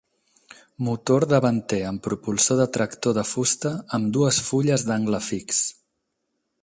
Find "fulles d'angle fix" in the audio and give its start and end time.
4.49-5.63